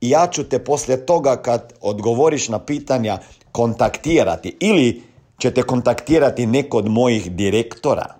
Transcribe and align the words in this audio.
i 0.00 0.10
ja 0.10 0.26
ću 0.26 0.44
te 0.44 0.64
poslije 0.64 1.06
toga 1.06 1.36
kad 1.36 1.72
odgovoriš 1.80 2.48
na 2.48 2.58
pitanja 2.58 3.18
kontaktirati 3.52 4.56
ili 4.60 5.02
ćete 5.38 5.62
kontaktirati 5.62 6.46
neko 6.46 6.78
od 6.78 6.88
mojih 6.88 7.32
direktora. 7.32 8.14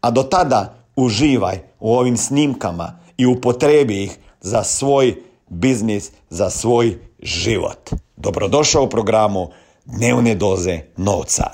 A 0.00 0.10
do 0.10 0.22
tada 0.22 0.74
uživaj 0.96 1.58
u 1.80 1.94
ovim 1.94 2.16
snimkama 2.16 2.98
i 3.16 3.26
upotrebi 3.26 4.02
ih 4.02 4.18
za 4.40 4.62
svoj 4.62 5.14
biznis, 5.48 6.10
za 6.30 6.50
svoj 6.50 6.98
život. 7.22 7.90
Dobrodošao 8.16 8.82
u 8.82 8.88
programu 8.88 9.50
Dnevne 9.84 10.34
doze 10.34 10.80
novca. 10.96 11.44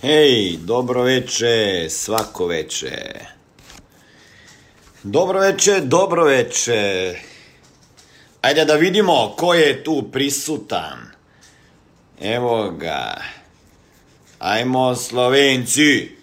Hej, 0.00 0.56
dobro 0.64 1.02
veče, 1.02 1.86
svako 1.90 2.46
veče. 2.46 3.20
Dobro 5.02 5.40
veče, 5.40 5.80
dobro 5.80 6.24
veče. 6.24 7.14
Ajde 8.42 8.64
da 8.64 8.74
vidimo 8.74 9.34
ko 9.36 9.54
je 9.54 9.84
tu 9.84 10.02
prisutan. 10.12 10.98
Evo 12.20 12.70
ga. 12.70 13.22
Ajmo 14.38 14.94
Slovenci. 14.94 16.16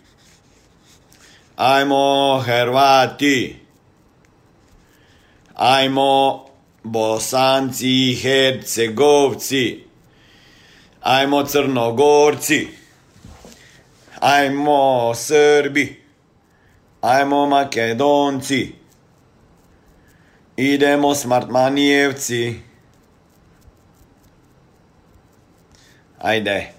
Ajmo 1.56 2.40
Hrvati. 2.46 3.60
Ajmo 5.56 6.46
Bosanci 6.84 8.10
i 8.10 8.16
Hercegovci. 8.16 9.84
Ajmo 11.02 11.44
Crnogorci. 11.46 12.68
Ajmo 14.20 15.14
Srbi. 15.16 16.02
Ajmo 17.02 17.46
Makedonci. 17.46 18.87
Idemo 20.58 21.16
smartmanijevci. 21.16 22.60
Ajde, 26.20 26.72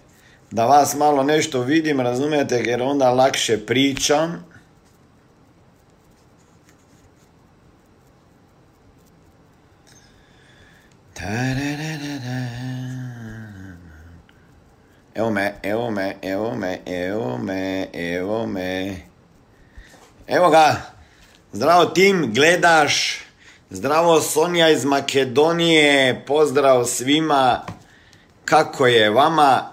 da 0.50 0.66
vas 0.66 0.94
malo 0.94 1.22
nešto 1.22 1.60
vidim, 1.60 2.00
razumijete, 2.00 2.56
jer 2.56 2.82
onda 2.82 3.10
lakše 3.10 3.66
pričam. 3.66 4.44
Evo 15.14 15.30
me, 15.30 15.54
evo 15.62 15.90
me, 15.90 16.16
evo 16.22 16.54
me, 16.54 16.78
evo 16.86 17.38
me, 17.38 17.86
evo 17.92 18.46
me. 18.46 18.96
Evo 20.26 20.50
ga, 20.50 20.82
zdravo 21.52 21.84
tim, 21.84 22.32
gledaš 22.34 23.27
Zdravo 23.70 24.20
Sonja 24.20 24.68
iz 24.70 24.84
Makedonije, 24.84 26.22
pozdrav 26.26 26.84
svima, 26.84 27.66
kako 28.44 28.86
je 28.86 29.10
vama, 29.10 29.72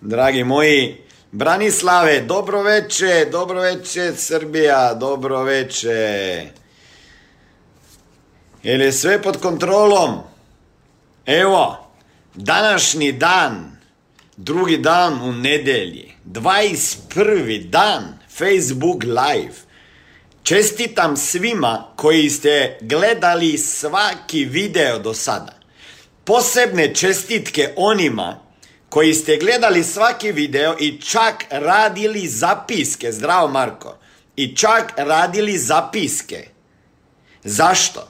dragi 0.00 0.44
moji. 0.44 0.96
Branislave, 1.32 2.20
dobro 2.20 2.62
veče, 2.62 3.28
dobro 3.32 3.60
veče 3.60 4.12
Srbija, 4.16 4.94
dobro 4.94 5.42
veče. 5.42 6.44
Je 8.62 8.76
li 8.76 8.92
sve 8.92 9.22
pod 9.22 9.40
kontrolom? 9.40 10.20
Evo, 11.26 11.90
današnji 12.34 13.12
dan, 13.12 13.78
drugi 14.36 14.78
dan 14.78 15.22
u 15.22 15.32
nedelji, 15.32 16.12
21. 16.26 17.70
dan 17.70 18.18
Facebook 18.38 19.04
live. 19.04 19.65
Čestitam 20.46 21.16
svima 21.16 21.86
koji 21.96 22.30
ste 22.30 22.78
gledali 22.80 23.58
svaki 23.58 24.44
video 24.44 24.98
do 24.98 25.14
sada. 25.14 25.52
Posebne 26.24 26.94
čestitke 26.94 27.72
onima 27.76 28.40
koji 28.88 29.14
ste 29.14 29.36
gledali 29.36 29.84
svaki 29.84 30.32
video 30.32 30.76
i 30.80 31.00
čak 31.00 31.44
radili 31.50 32.28
zapiske. 32.28 33.12
Zdravo 33.12 33.48
Marko. 33.48 33.98
I 34.36 34.56
čak 34.56 34.92
radili 34.96 35.58
zapiske. 35.58 36.48
Zašto? 37.44 38.08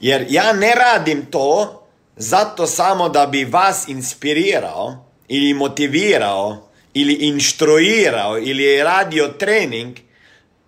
Jer 0.00 0.26
ja 0.30 0.52
ne 0.52 0.74
radim 0.74 1.26
to 1.30 1.82
zato 2.16 2.66
samo 2.66 3.08
da 3.08 3.26
bi 3.26 3.44
vas 3.44 3.88
inspirirao 3.88 5.10
ili 5.28 5.54
motivirao 5.54 6.70
ili 6.94 7.14
inštruirao 7.14 8.38
ili 8.38 8.82
radio 8.82 9.28
trening 9.28 10.05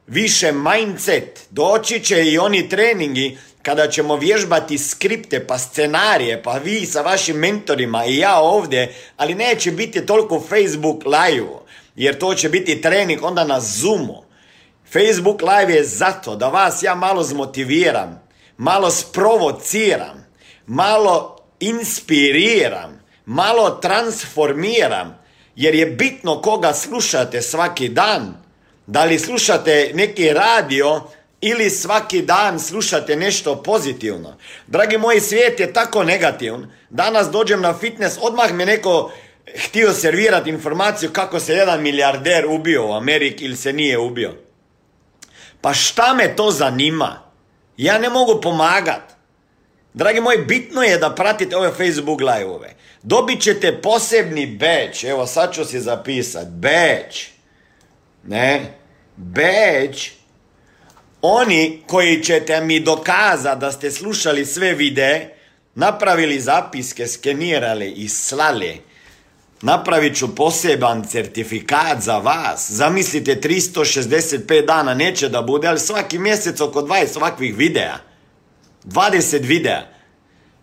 više 0.09 0.53
mindset, 0.53 1.47
doći 1.51 2.01
će 2.01 2.25
i 2.25 2.39
oni 2.39 2.69
treningi 2.69 3.39
kada 3.63 3.89
ćemo 3.89 4.17
vježbati 4.17 4.79
skripte 4.79 5.47
pa 5.47 5.59
scenarije, 5.59 6.43
pa 6.43 6.53
vi 6.53 6.87
sa 6.87 7.03
vašim 7.03 7.37
mentorima 7.37 8.05
i 8.05 8.19
ja 8.19 8.39
ovdje, 8.39 8.95
ali 9.17 9.35
neće 9.35 9.71
biti 9.71 10.07
toliko 10.07 10.41
Facebook 10.49 11.05
live, 11.05 11.49
jer 11.97 12.19
to 12.19 12.35
će 12.35 12.49
biti 12.49 12.81
trening 12.81 13.25
onda 13.25 13.45
na 13.45 13.61
Zoomu. 13.61 14.23
Facebook 14.93 15.43
live 15.43 15.75
je 15.75 15.85
zato 15.85 16.37
da 16.37 16.49
vas 16.49 16.83
ja 16.83 16.95
malo 16.95 17.23
zmotiviram, 17.23 18.23
malo 18.57 18.91
sprovociram, 18.91 20.27
malo 20.67 21.37
inspiriram, 21.61 23.01
malo 23.27 23.71
transformiram, 23.71 25.19
jer 25.57 25.75
je 25.75 25.87
bitno 25.87 26.43
koga 26.43 26.73
slušate 26.73 27.43
svaki 27.43 27.89
dan. 27.89 28.48
Da 28.89 29.05
li 29.05 29.19
slušate 29.19 29.91
neki 29.95 30.33
radio 30.33 31.03
ili 31.41 31.71
svaki 31.71 32.23
dan 32.23 32.61
slušate 32.61 33.17
nešto 33.17 33.63
pozitivno. 33.63 34.37
Dragi 34.67 34.99
moji, 34.99 35.21
svijet 35.21 35.61
je 35.61 35.73
tako 35.73 36.05
negativan. 36.05 36.71
Danas 36.91 37.31
dođem 37.31 37.61
na 37.61 37.79
fitness, 37.79 38.19
odmah 38.21 38.53
mi 38.53 38.65
neko 38.65 39.13
htio 39.57 39.93
servirati 39.93 40.51
informaciju 40.51 41.11
kako 41.13 41.41
se 41.41 41.55
jedan 41.55 41.83
milijarder 41.83 42.47
ubio 42.47 42.89
u 42.89 42.93
Ameriki 42.93 43.45
ili 43.45 43.57
se 43.57 43.73
nije 43.73 43.99
ubio. 43.99 44.35
Pa 45.61 45.75
šta 45.75 46.15
me 46.15 46.37
to 46.37 46.51
zanima? 46.51 47.23
Ja 47.77 47.99
ne 47.99 48.09
mogu 48.09 48.41
pomagat. 48.41 49.03
Dragi 49.95 50.21
moji, 50.21 50.39
bitno 50.39 50.83
je 50.83 50.99
da 50.99 51.15
pratite 51.15 51.57
ove 51.57 51.71
Facebook 51.71 52.21
live-ove. 52.21 52.75
Dobit 53.03 53.43
ćete 53.43 53.81
posebni 53.83 54.47
badge. 54.47 55.09
Evo 55.09 55.27
sad 55.27 55.55
ću 55.55 55.65
si 55.65 55.81
zapisati. 55.81 56.51
Badge. 56.51 57.19
Ne? 58.25 58.78
Beč, 59.19 60.11
oni 61.23 61.83
koji 61.87 62.23
ćete 62.23 62.61
mi 62.61 62.81
dokazati 62.81 63.61
da 63.61 63.73
ste 63.73 63.91
slušali 63.91 64.47
sve 64.47 64.75
videe, 64.75 65.37
napravili 65.75 66.41
zapiske, 66.41 67.07
skenirali 67.07 67.91
i 67.91 68.09
slali, 68.09 68.81
napravit 69.63 70.17
ću 70.17 70.35
poseban 70.35 71.05
certifikat 71.05 72.01
za 72.01 72.19
vas. 72.19 72.71
Zamislite, 72.71 73.41
365 73.43 74.67
dana 74.67 74.95
neće 74.95 75.29
da 75.29 75.43
bude, 75.43 75.69
ali 75.69 75.79
svaki 75.79 76.19
mjesec 76.19 76.61
oko 76.61 76.83
20 76.83 77.17
ovakvih 77.17 77.57
videa. 77.57 77.97
20 78.85 79.47
videa. 79.47 79.83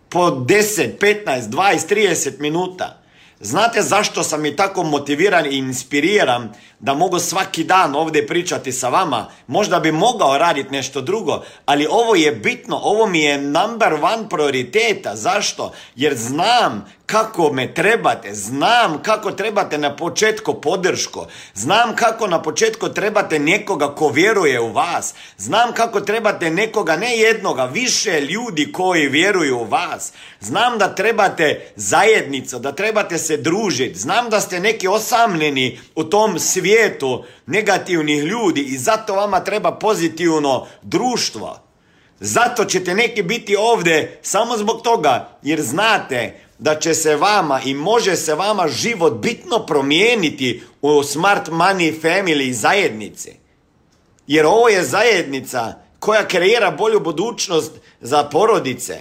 Po 0.08 0.30
10, 0.30 0.98
15, 0.98 1.40
20, 1.40 1.94
30 1.94 2.40
minuta. 2.40 3.02
Znate 3.40 3.82
zašto 3.82 4.22
sam 4.22 4.46
i 4.46 4.56
tako 4.56 4.82
motiviran 4.82 5.46
i 5.46 5.56
inspiriran 5.56 6.52
da 6.80 6.94
mogu 6.94 7.18
svaki 7.18 7.64
dan 7.64 7.94
ovdje 7.94 8.26
pričati 8.26 8.72
sa 8.72 8.88
vama? 8.88 9.26
Možda 9.46 9.80
bi 9.80 9.92
mogao 9.92 10.38
raditi 10.38 10.70
nešto 10.70 11.00
drugo, 11.00 11.42
ali 11.66 11.86
ovo 11.90 12.14
je 12.14 12.32
bitno, 12.32 12.80
ovo 12.82 13.06
mi 13.06 13.20
je 13.20 13.38
number 13.38 13.92
one 13.92 14.28
prioriteta. 14.28 15.16
Zašto? 15.16 15.72
Jer 15.96 16.16
znam 16.16 16.84
kako 17.06 17.52
me 17.52 17.74
trebate, 17.74 18.34
znam 18.34 19.02
kako 19.02 19.30
trebate 19.30 19.78
na 19.78 19.96
početku 19.96 20.60
podršku, 20.60 21.20
znam 21.54 21.96
kako 21.96 22.26
na 22.26 22.42
početku 22.42 22.88
trebate 22.88 23.38
nekoga 23.38 23.94
ko 23.94 24.08
vjeruje 24.08 24.60
u 24.60 24.72
vas, 24.72 25.14
znam 25.38 25.72
kako 25.72 26.00
trebate 26.00 26.50
nekoga, 26.50 26.96
ne 26.96 27.16
jednoga, 27.16 27.64
više 27.64 28.20
ljudi 28.20 28.72
koji 28.72 29.08
vjeruju 29.08 29.58
u 29.58 29.64
vas, 29.64 30.12
znam 30.40 30.78
da 30.78 30.94
trebate 30.94 31.72
zajednicu, 31.76 32.58
da 32.58 32.72
trebate 32.72 33.18
se 33.18 33.36
družiti, 33.36 33.98
znam 33.98 34.30
da 34.30 34.40
ste 34.40 34.60
neki 34.60 34.88
osamljeni 34.88 35.80
u 35.94 36.04
tom 36.04 36.38
svijetu 36.38 37.24
negativnih 37.46 38.24
ljudi 38.24 38.60
i 38.60 38.78
zato 38.78 39.14
vama 39.14 39.40
treba 39.40 39.72
pozitivno 39.72 40.66
društvo. 40.82 41.66
Zato 42.20 42.64
ćete 42.64 42.94
neki 42.94 43.22
biti 43.22 43.56
ovdje 43.56 44.18
samo 44.22 44.56
zbog 44.56 44.82
toga 44.82 45.38
jer 45.42 45.62
znate 45.62 46.45
da 46.58 46.78
će 46.80 46.94
se 46.94 47.16
vama 47.16 47.60
i 47.64 47.74
može 47.74 48.16
se 48.16 48.34
vama 48.34 48.68
život 48.68 49.12
bitno 49.12 49.66
promijeniti 49.66 50.62
u 50.82 51.02
Smart 51.02 51.48
Money 51.48 52.00
Family 52.02 52.52
zajednici. 52.52 53.32
Jer 54.26 54.46
ovo 54.46 54.68
je 54.68 54.84
zajednica 54.84 55.74
koja 55.98 56.28
kreira 56.28 56.70
bolju 56.70 57.00
budućnost 57.00 57.72
za 58.00 58.24
porodice. 58.24 58.98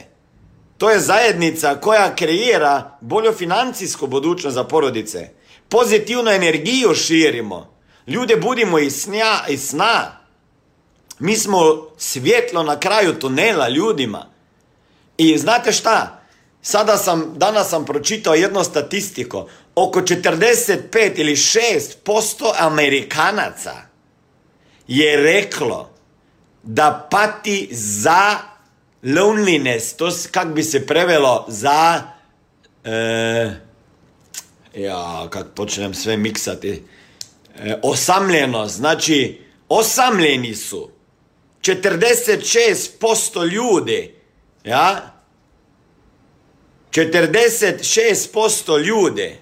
To 0.77 0.89
je 0.89 0.99
zajednica 0.99 1.75
koja 1.75 2.15
kreira 2.15 2.97
bolju 3.01 3.33
financijsku 3.33 4.07
budućnost 4.07 4.53
za 4.53 4.63
porodice. 4.63 5.29
Pozitivnu 5.69 6.31
energiju 6.31 6.93
širimo. 6.95 7.75
Ljude 8.07 8.35
budimo 8.35 8.79
i 8.79 8.91
snja 8.91 9.39
i 9.49 9.57
sna. 9.57 10.19
Mi 11.19 11.35
smo 11.35 11.87
svjetlo 11.97 12.63
na 12.63 12.79
kraju 12.79 13.13
tunela 13.19 13.69
ljudima. 13.69 14.25
I 15.17 15.37
znate 15.37 15.71
šta? 15.71 16.24
Sada 16.67 16.97
sam, 16.97 17.33
danas 17.37 17.69
sam 17.69 17.85
pročitao 17.85 18.33
jedno 18.33 18.63
statistiko. 18.63 19.47
Oko 19.75 20.01
45 20.01 21.11
ili 21.15 21.35
6% 21.35 22.51
Amerikanaca 22.57 23.73
je 24.87 25.17
reklo 25.17 25.89
da 26.63 27.07
pati 27.11 27.69
za 27.71 28.37
loneliness, 29.03 29.93
to 29.93 30.09
kak 30.31 30.47
bi 30.47 30.63
se 30.63 30.87
prevelo 30.87 31.45
za 31.47 32.01
e, 32.83 33.51
ja, 34.75 35.27
kak 35.29 35.47
počnem 35.55 35.93
sve 35.93 36.17
miksati 36.17 36.83
e, 37.55 37.79
osamljenost, 37.83 38.75
znači 38.75 39.41
osamljeni 39.69 40.55
su. 40.55 40.89
46% 41.61 43.51
ljudi 43.51 44.15
ja 44.63 45.14
46% 46.95 48.85
ljude. 48.85 49.35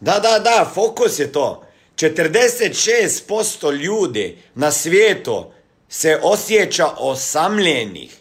Da, 0.00 0.18
da, 0.18 0.38
da, 0.38 0.70
fokus 0.74 1.18
je 1.18 1.32
to. 1.32 1.64
46% 1.96 3.72
ljudi 3.72 4.38
na 4.54 4.70
svijetu 4.70 5.44
se 5.88 6.20
osjeća 6.22 6.86
osamljenih. 6.98 8.16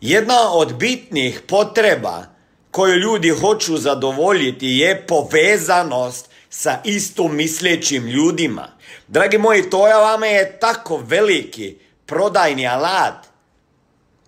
Jedna 0.00 0.52
od 0.52 0.74
bitnih 0.74 1.40
potreba 1.48 2.26
koju 2.70 2.94
ljudi 2.94 3.28
hoću 3.28 3.76
zadovoljiti 3.76 4.66
je 4.66 5.06
povezanost 5.06 6.28
sa 6.50 6.80
istom 6.84 7.36
mislećim 7.36 8.06
ljudima. 8.06 8.68
Dragi 9.08 9.38
moji, 9.38 9.70
to 9.70 9.88
je 9.88 9.94
vama 9.94 10.26
je 10.26 10.58
tako 10.58 10.96
veliki 10.96 11.76
prodajni 12.06 12.66
alat 12.66 13.26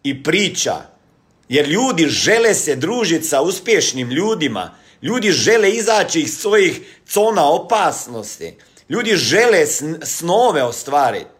i 0.02 0.22
priča 0.22 0.95
jer 1.48 1.68
ljudi 1.68 2.08
žele 2.08 2.54
se 2.54 2.76
družiti 2.76 3.24
sa 3.24 3.40
uspješnim 3.40 4.10
ljudima. 4.10 4.74
Ljudi 5.02 5.30
žele 5.30 5.70
izaći 5.70 6.20
iz 6.20 6.38
svojih 6.38 6.80
cona 7.08 7.48
opasnosti. 7.50 8.56
Ljudi 8.88 9.16
žele 9.16 9.66
snove 10.02 10.62
ostvariti. 10.62 11.30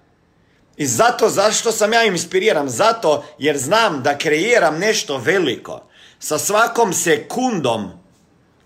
I 0.77 0.87
zato 0.87 1.29
zašto 1.29 1.73
sam 1.73 1.93
ja 1.93 2.05
inspiriran? 2.05 2.69
Zato 2.69 3.25
jer 3.39 3.59
znam 3.59 4.03
da 4.03 4.19
kreiram 4.19 4.79
nešto 4.79 5.19
veliko. 5.19 5.89
Sa 6.19 6.39
svakom 6.39 6.93
sekundom 6.93 7.91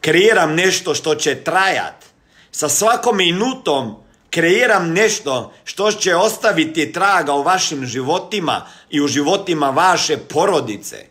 kreiram 0.01 0.55
nešto 0.55 0.95
što 0.95 1.15
će 1.15 1.35
trajat. 1.35 2.05
Sa 2.51 2.69
svakom 2.69 3.17
minutom 3.17 3.97
kreiram 4.31 4.93
nešto 4.93 5.53
što 5.65 5.93
će 5.93 6.17
ostaviti 6.17 6.93
traga 6.93 7.33
u 7.33 7.43
vašim 7.43 7.87
životima 7.87 8.67
i 8.91 9.01
u 9.01 9.09
životima 9.09 9.71
vaše 9.71 10.17
porodice 10.17 11.10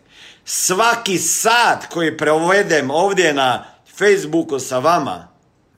svaki 0.52 1.18
sat 1.18 1.86
koji 1.86 2.16
provedem 2.16 2.90
ovdje 2.90 3.32
na 3.34 3.64
Facebooku 3.98 4.58
sa 4.58 4.78
vama, 4.78 5.28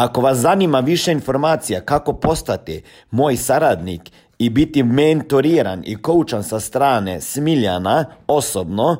Ako 0.00 0.20
vas 0.20 0.38
zanima 0.38 0.80
više 0.80 1.12
informacija 1.12 1.80
kako 1.80 2.12
postati 2.12 2.82
moj 3.10 3.36
saradnik 3.36 4.00
i 4.38 4.50
biti 4.50 4.82
mentoriran 4.82 5.82
i 5.86 6.02
koučan 6.02 6.44
sa 6.44 6.60
strane 6.60 7.20
Smiljana 7.20 8.04
osobno, 8.26 8.96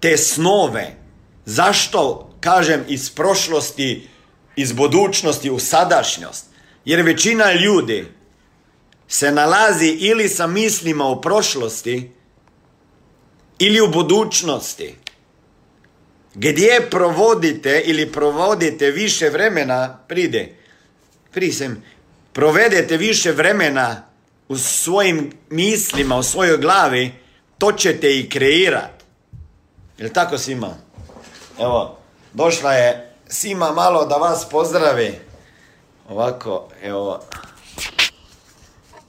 te 0.00 0.16
snove. 0.16 0.96
Zašto 1.44 2.30
kažem 2.40 2.84
iz 2.88 3.10
prošlosti, 3.10 4.08
iz 4.56 4.72
budućnosti 4.72 5.50
u 5.50 5.58
sadašnjost? 5.58 6.46
Jer 6.84 7.02
većina 7.02 7.52
ljudi 7.52 8.06
se 9.08 9.32
nalazi 9.32 9.88
ili 9.88 10.28
sa 10.28 10.46
mislima 10.46 11.04
u 11.06 11.20
prošlosti 11.20 12.10
ili 13.58 13.80
u 13.80 13.88
budućnosti. 13.88 14.94
Gdje 16.34 16.88
provodite 16.90 17.82
ili 17.84 18.12
provodite 18.12 18.90
više 18.90 19.28
vremena, 19.28 19.98
pride, 20.08 20.54
prisem, 21.32 21.82
provedete 22.32 22.96
više 22.96 23.32
vremena 23.32 24.02
u 24.48 24.58
svojim 24.58 25.32
mislima, 25.50 26.16
u 26.16 26.22
svojoj 26.22 26.58
glavi, 26.58 27.12
to 27.58 27.72
ćete 27.72 28.18
i 28.18 28.28
kreirati. 28.28 28.95
Jel 29.98 30.10
tako 30.14 30.38
Sima? 30.38 30.70
Evo, 31.58 31.96
došla 32.32 32.72
je 32.72 33.14
Sima 33.28 33.72
malo 33.72 34.04
da 34.04 34.16
vas 34.16 34.48
pozdravi. 34.50 35.20
Ovako, 36.08 36.68
evo. 36.82 37.20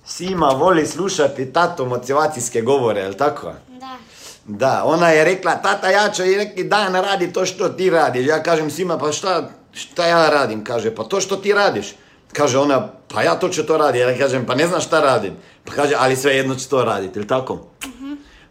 Sima 0.06 0.48
voli 0.48 0.88
slušati 0.88 1.54
tato 1.54 1.86
motivacijske 1.86 2.62
govore, 2.62 3.02
jel 3.02 3.14
tako? 3.14 3.54
Da. 3.68 3.98
Da, 4.46 4.82
ona 4.86 5.10
je 5.10 5.24
rekla, 5.24 5.56
tata 5.56 5.90
ja 5.90 6.12
ću 6.12 6.24
i 6.24 6.38
neki 6.38 6.64
dan 6.64 6.96
radi 6.96 7.34
to 7.34 7.46
što 7.46 7.70
ti 7.70 7.90
radiš. 7.90 8.28
Ja 8.28 8.44
kažem 8.44 8.72
Sima, 8.72 8.98
pa 8.98 9.12
šta, 9.12 9.50
šta 9.72 10.08
ja 10.08 10.30
radim? 10.30 10.64
Kaže, 10.64 10.96
pa 10.96 11.04
to 11.04 11.22
što 11.22 11.36
ti 11.36 11.54
radiš. 11.54 11.96
Kaže 12.34 12.58
ona, 12.58 12.90
pa 13.14 13.22
ja 13.24 13.36
to 13.36 13.50
ću 13.50 13.66
to 13.66 13.78
raditi. 13.78 14.00
Ja 14.00 14.18
kažem, 14.18 14.46
pa 14.46 14.56
ne 14.56 14.68
znam 14.68 14.82
šta 14.82 15.00
radim. 15.00 15.34
Pa 15.64 15.74
kaže, 15.74 15.96
ali 15.98 16.16
sve 16.16 16.36
jedno 16.36 16.56
ću 16.56 16.70
to 16.70 16.84
raditi, 16.84 17.20
jel 17.20 17.28
tako? 17.28 17.60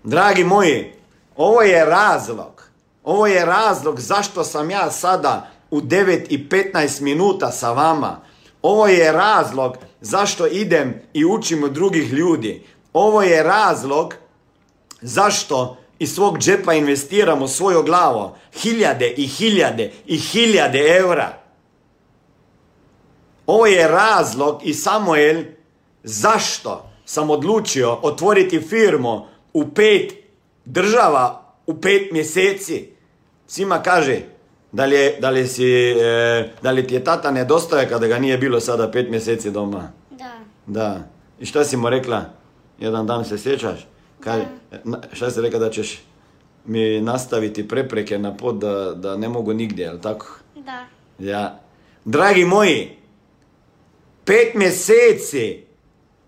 Dragi 0.04 0.44
moji, 0.44 0.92
ovo 1.36 1.62
je 1.62 1.84
razlog. 1.84 2.70
Ovo 3.04 3.26
je 3.26 3.44
razlog 3.44 4.00
zašto 4.00 4.44
sam 4.44 4.70
ja 4.70 4.90
sada 4.90 5.50
u 5.70 5.80
9 5.80 6.26
i 6.28 6.48
15 6.48 7.00
minuta 7.00 7.50
sa 7.50 7.72
vama. 7.72 8.20
Ovo 8.62 8.86
je 8.86 9.12
razlog 9.12 9.76
zašto 10.00 10.46
idem 10.46 11.02
i 11.12 11.24
učim 11.24 11.64
od 11.64 11.72
drugih 11.72 12.12
ljudi. 12.12 12.66
Ovo 12.92 13.22
je 13.22 13.42
razlog 13.42 14.14
zašto 15.00 15.76
iz 15.98 16.14
svog 16.14 16.38
džepa 16.38 16.72
investiram 16.72 17.42
u 17.42 17.48
svoju 17.48 17.82
glavu 17.82 18.30
hiljade 18.52 19.14
i 19.16 19.26
hiljade 19.26 19.92
i 20.06 20.16
hiljade 20.16 20.78
eura. 20.78 21.38
Ovo 23.46 23.66
je 23.66 23.88
razlog 23.88 24.60
i 24.64 24.74
Samuel 24.74 25.42
zašto 26.02 26.90
sam 27.04 27.30
odlučio 27.30 27.98
otvoriti 28.02 28.60
firmu 28.60 29.26
u 29.52 29.68
pet 29.68 30.25
država 30.66 31.42
u 31.66 31.80
pet 31.80 32.12
mjeseci. 32.12 32.88
Svima 33.46 33.82
kaže, 33.82 34.20
da 34.72 34.84
li, 34.84 34.96
je, 34.96 35.16
da 35.20 35.30
li, 35.30 35.46
si, 35.46 35.64
e, 35.90 36.50
da 36.62 36.70
li 36.70 36.86
ti 36.86 36.94
je 36.94 37.04
tata 37.04 37.30
nedostaje 37.30 37.88
kada 37.88 38.06
ga 38.06 38.18
nije 38.18 38.38
bilo 38.38 38.60
sada 38.60 38.90
pet 38.90 39.10
mjeseci 39.10 39.50
doma? 39.50 39.92
Da. 40.10 40.32
Da. 40.66 41.00
I 41.40 41.46
šta 41.46 41.64
si 41.64 41.76
mu 41.76 41.90
rekla? 41.90 42.24
Jedan 42.78 43.06
dan 43.06 43.24
se 43.24 43.38
sjećaš? 43.38 43.86
Kaže, 44.20 44.44
na- 44.84 45.00
šta 45.12 45.30
si 45.30 45.40
rekla 45.40 45.58
da 45.58 45.70
ćeš 45.70 46.02
mi 46.64 47.00
nastaviti 47.00 47.68
prepreke 47.68 48.18
na 48.18 48.36
pod 48.36 48.54
da, 48.54 48.92
da 48.94 49.16
ne 49.16 49.28
mogu 49.28 49.54
nigdje, 49.54 49.82
jel 49.84 49.98
tako? 50.00 50.26
Da. 50.54 50.86
Ja. 51.18 51.60
Dragi 52.04 52.44
moji, 52.44 52.96
pet 54.24 54.54
mjeseci 54.54 55.64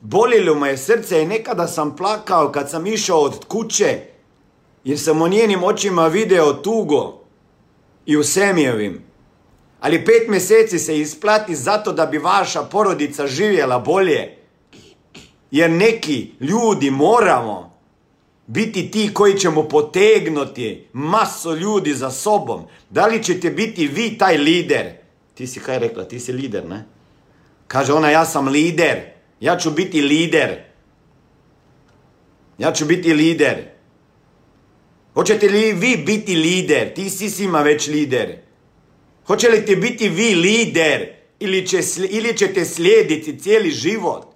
bolilo 0.00 0.54
me 0.54 0.76
srce 0.76 1.23
i 1.23 1.26
nekada 1.26 1.66
sam 1.66 1.97
plakao 1.97 2.52
kad 2.52 2.71
sam 2.71 2.87
išao 2.87 3.18
od 3.18 3.45
kuće 3.45 3.99
jer 4.88 4.99
sam 4.99 5.23
u 5.23 5.28
njenim 5.28 5.64
očima 5.64 6.07
video 6.07 6.52
tugo 6.52 7.21
i 8.07 8.16
u 8.16 8.25
semijevim. 8.25 9.02
Ali 9.80 10.04
pet 10.04 10.28
mjeseci 10.28 10.78
se 10.78 10.99
isplati 10.99 11.54
zato 11.54 11.92
da 11.92 12.07
bi 12.07 12.18
vaša 12.18 12.62
porodica 12.62 13.26
živjela 13.26 13.78
bolje. 13.78 14.37
Jer 15.50 15.71
neki 15.71 16.33
ljudi 16.40 16.90
moramo 16.90 17.78
biti 18.47 18.90
ti 18.90 19.11
koji 19.14 19.38
ćemo 19.38 19.68
potegnuti 19.68 20.87
maso 20.92 21.54
ljudi 21.54 21.95
za 21.95 22.11
sobom. 22.11 22.62
Da 22.90 23.07
li 23.07 23.23
ćete 23.23 23.50
biti 23.50 23.87
vi 23.87 24.18
taj 24.18 24.37
lider? 24.37 24.87
Ti 25.35 25.47
si 25.47 25.61
kaj 25.61 25.78
rekla, 25.78 26.04
ti 26.04 26.21
si 26.21 26.33
lider, 26.33 26.66
ne? 26.66 26.85
Kaže 27.66 27.92
ona, 27.92 28.11
ja 28.11 28.25
sam 28.25 28.49
lider. 28.49 28.99
Ja 29.40 29.57
ću 29.57 29.71
biti 29.71 30.00
lider. 30.00 30.62
Ja 32.59 32.73
ću 32.73 32.85
biti 32.85 33.14
lider. 33.14 33.78
Hoćete 35.19 35.49
li 35.49 35.73
vi 35.73 35.97
biti 35.97 36.35
lider? 36.35 36.95
Ti 36.95 37.11
si 37.11 37.31
sima 37.31 37.63
već 37.63 37.89
lider. 37.89 38.39
Hoće 39.27 39.49
li 39.49 39.67
ti 39.67 39.77
biti 39.77 40.09
vi 40.09 40.35
lider? 40.35 41.13
Ili, 41.39 41.67
će, 41.67 41.81
ili 42.09 42.37
ćete 42.37 42.65
slijediti 42.65 43.39
cijeli 43.39 43.71
život? 43.71 44.27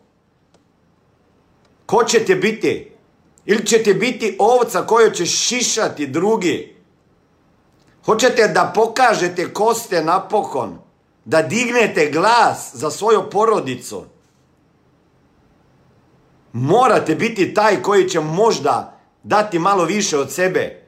Ko 1.86 2.04
ćete 2.04 2.34
biti? 2.34 2.92
Ili 3.46 3.66
ćete 3.66 3.94
biti 3.94 4.36
ovca 4.38 4.86
koju 4.86 5.10
će 5.10 5.26
šišati 5.26 6.06
drugi? 6.06 6.76
Hoćete 8.04 8.48
da 8.48 8.72
pokažete 8.74 9.52
ko 9.52 9.74
ste 9.74 10.04
napokon? 10.04 10.78
Da 11.24 11.42
dignete 11.42 12.10
glas 12.10 12.70
za 12.74 12.90
svoju 12.90 13.30
porodicu? 13.30 14.04
Morate 16.52 17.14
biti 17.14 17.54
taj 17.54 17.82
koji 17.82 18.08
će 18.08 18.20
možda 18.20 19.01
dati 19.22 19.58
malo 19.58 19.84
više 19.84 20.18
od 20.18 20.32
sebe. 20.32 20.82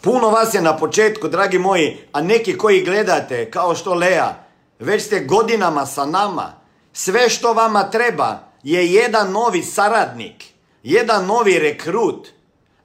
Puno 0.00 0.28
vas 0.28 0.54
je 0.54 0.62
na 0.62 0.76
početku, 0.76 1.28
dragi 1.28 1.58
moji, 1.58 1.96
a 2.12 2.22
neki 2.22 2.58
koji 2.58 2.84
gledate, 2.84 3.50
kao 3.50 3.74
što 3.74 3.94
Lea, 3.94 4.34
već 4.78 5.02
ste 5.02 5.20
godinama 5.20 5.86
sa 5.86 6.06
nama. 6.06 6.52
Sve 6.92 7.28
što 7.28 7.52
vama 7.52 7.90
treba 7.90 8.38
je 8.62 8.92
jedan 8.92 9.32
novi 9.32 9.62
saradnik, 9.62 10.44
jedan 10.82 11.26
novi 11.26 11.58
rekrut 11.58 12.28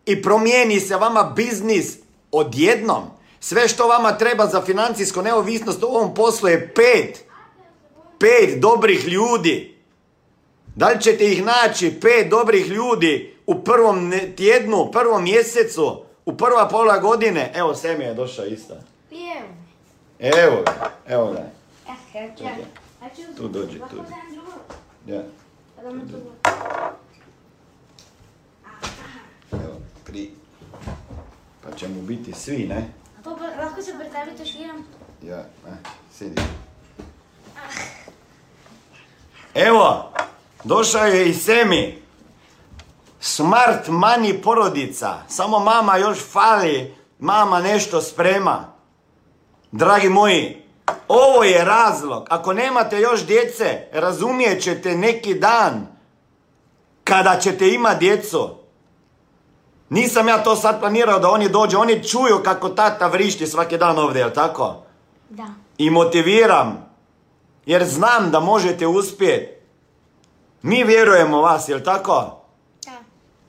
i 0.05 0.21
promijeni 0.21 0.79
se 0.79 0.95
vama 0.95 1.23
biznis 1.35 1.97
odjednom. 2.31 3.03
Sve 3.39 3.67
što 3.67 3.87
vama 3.87 4.17
treba 4.17 4.45
za 4.45 4.61
financijsku 4.61 5.21
neovisnost 5.21 5.83
u 5.83 5.87
ovom 5.87 6.13
poslu 6.13 6.49
je 6.49 6.73
pet, 6.73 7.25
pet 8.19 8.59
dobrih 8.59 9.07
ljudi. 9.07 9.77
Da 10.75 10.89
li 10.89 11.01
ćete 11.01 11.31
ih 11.31 11.43
naći, 11.45 11.99
pet 12.01 12.29
dobrih 12.29 12.67
ljudi, 12.67 13.37
u 13.49 13.63
prvom 13.63 14.13
tjednu, 14.35 14.77
u 14.77 14.91
prvom 14.91 15.23
mjesecu, 15.23 16.03
u 16.25 16.37
prva 16.37 16.67
pola 16.67 16.97
godine? 16.97 17.51
Evo, 17.55 17.75
Semi 17.75 18.03
je 18.03 18.13
došao 18.13 18.45
isto. 18.45 18.73
Evo. 19.11 19.45
Evo 20.19 20.63
ga, 20.63 20.91
evo 21.07 21.31
ga. 21.33 21.49
Tu 23.37 23.47
dođi, 23.47 23.79
tu. 23.79 24.03
Ja, 25.07 25.21
Pa 29.49 29.57
evo, 29.57 29.75
tri. 30.03 30.31
Pa 31.63 31.71
će 31.71 31.87
mu 31.87 32.01
biti 32.01 32.33
svi, 32.33 32.67
ne? 32.67 32.89
A 33.19 33.23
to 33.23 33.37
pa- 33.75 33.81
se 33.81 33.93
predstavite 33.99 34.45
širom? 34.45 34.85
Ja, 35.23 35.45
ne, 35.65 35.77
sidi. 36.13 36.41
Evo, 39.55 40.11
došao 40.63 41.05
je 41.05 41.29
i 41.29 41.33
Semi. 41.33 42.08
Smart 43.19 43.87
money 43.87 44.41
porodica. 44.41 45.17
Samo 45.27 45.59
mama 45.59 45.97
još 45.97 46.19
fali, 46.31 46.95
mama 47.19 47.59
nešto 47.59 48.01
sprema. 48.01 48.73
Dragi 49.71 50.09
moji, 50.09 50.63
ovo 51.07 51.43
je 51.43 51.65
razlog. 51.65 52.27
Ako 52.29 52.53
nemate 52.53 52.99
još 52.99 53.25
djece, 53.25 53.87
razumijet 53.93 54.63
ćete 54.63 54.95
neki 54.95 55.33
dan 55.33 55.87
kada 57.03 57.39
ćete 57.39 57.69
imati 57.69 57.99
djecu. 57.99 58.49
Nisam 59.89 60.27
ja 60.27 60.43
to 60.43 60.55
sad 60.55 60.79
planirao 60.79 61.19
da 61.19 61.29
oni 61.29 61.49
dođu, 61.49 61.79
oni 61.79 62.03
čuju 62.03 62.41
kako 62.43 62.69
tata 62.69 63.07
vrišti 63.07 63.47
svaki 63.47 63.77
dan 63.77 63.99
ovdje, 63.99 64.19
jel 64.19 64.31
tako? 64.31 64.75
Da. 65.29 65.47
i 65.77 65.89
motiviram 65.89 66.89
jer 67.65 67.85
znam 67.85 68.31
da 68.31 68.39
možete 68.39 68.87
uspjeti. 68.87 69.53
Mi 70.61 70.83
vjerujemo 70.83 71.41
vas, 71.41 71.69
jel 71.69 71.79
tako? 71.83 72.38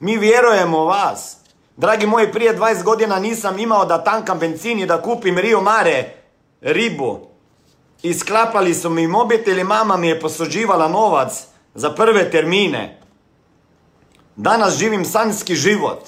Mi 0.01 0.17
vjerujemo 0.17 0.83
u 0.83 0.87
vas. 0.87 1.37
Dragi 1.77 2.07
moji, 2.07 2.33
prije 2.33 2.59
20 2.59 2.83
godina 2.83 3.19
nisam 3.19 3.59
imao 3.59 3.85
da 3.85 4.05
tankam 4.05 4.39
benzin 4.39 4.79
i 4.79 4.87
da 4.87 5.03
kupim 5.03 5.39
Rio 5.39 5.61
Mare 5.61 6.15
ribu. 6.61 7.21
I 8.03 8.15
sklapali 8.15 8.75
su 8.75 8.91
mi 8.91 9.07
mobitel 9.07 9.67
mama 9.67 9.97
mi 9.97 10.09
je 10.09 10.21
posuđivala 10.21 10.89
novac 10.89 11.45
za 11.75 11.91
prve 11.91 12.31
termine. 12.31 13.01
Danas 14.37 14.79
živim 14.79 15.05
sanski 15.05 15.55
život. 15.55 16.01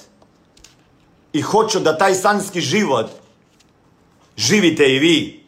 I 1.32 1.40
hoću 1.40 1.80
da 1.80 1.98
taj 1.98 2.14
sanski 2.14 2.60
život 2.60 3.10
živite 4.36 4.94
i 4.94 4.98
vi. 4.98 5.41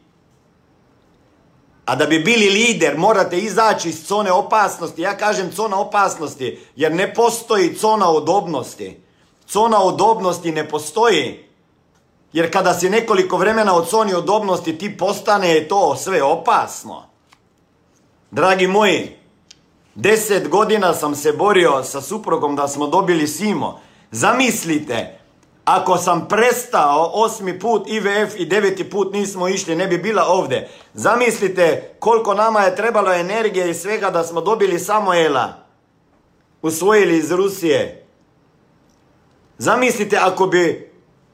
A 1.84 1.94
da 1.94 2.06
bi 2.06 2.18
bili 2.18 2.50
lider 2.50 2.98
morate 2.98 3.38
izaći 3.38 3.88
iz 3.88 4.06
zone 4.06 4.32
opasnosti. 4.32 5.02
Ja 5.02 5.16
kažem 5.16 5.52
zona 5.52 5.80
opasnosti 5.80 6.58
jer 6.76 6.94
ne 6.94 7.14
postoji 7.14 7.76
zona 7.80 8.10
udobnosti. 8.10 9.00
Zona 9.48 9.84
udobnosti 9.84 10.52
ne 10.52 10.68
postoji. 10.68 11.44
Jer 12.32 12.52
kada 12.52 12.74
si 12.74 12.90
nekoliko 12.90 13.36
vremena 13.36 13.74
od 13.74 13.90
zoni 13.90 14.14
udobnosti 14.14 14.78
ti 14.78 14.96
postane 14.96 15.68
to 15.68 15.96
sve 15.96 16.22
opasno. 16.22 17.02
Dragi 18.30 18.66
moji, 18.66 19.16
deset 19.94 20.48
godina 20.48 20.94
sam 20.94 21.14
se 21.14 21.32
borio 21.32 21.82
sa 21.84 22.00
suprugom 22.00 22.56
da 22.56 22.68
smo 22.68 22.86
dobili 22.86 23.28
Simo. 23.28 23.80
Zamislite, 24.10 25.18
ako 25.64 25.96
sam 25.96 26.28
prestao 26.28 27.10
osmi 27.14 27.58
put 27.58 27.88
IVF 27.88 28.34
i 28.36 28.46
deveti 28.46 28.90
put 28.90 29.12
nismo 29.12 29.48
išli, 29.48 29.76
ne 29.76 29.86
bi 29.86 29.98
bila 29.98 30.24
ovdje. 30.24 30.68
Zamislite 30.94 31.94
koliko 31.98 32.34
nama 32.34 32.60
je 32.60 32.76
trebalo 32.76 33.12
energije 33.12 33.70
i 33.70 33.74
svega 33.74 34.10
da 34.10 34.24
smo 34.24 34.40
dobili 34.40 34.78
Samuela. 34.78 35.52
Usvojili 36.62 37.18
iz 37.18 37.30
Rusije. 37.32 38.06
Zamislite 39.58 40.16
ako 40.16 40.46
bi 40.46 40.92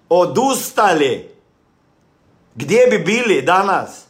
odustali, 0.08 1.30
gdje 2.54 2.86
bi 2.86 2.98
bili 2.98 3.42
danas? 3.42 4.04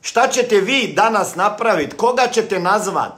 Šta 0.00 0.28
ćete 0.28 0.60
vi 0.60 0.92
danas 0.96 1.34
napraviti? 1.34 1.96
Koga 1.96 2.28
ćete 2.32 2.58
nazvat? 2.58 3.12